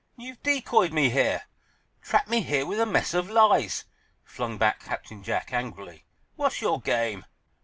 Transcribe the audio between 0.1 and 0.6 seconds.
"You've